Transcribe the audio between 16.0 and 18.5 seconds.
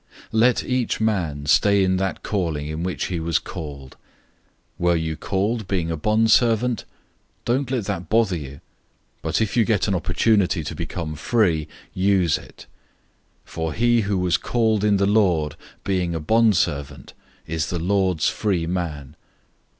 a bondservant is the Lord's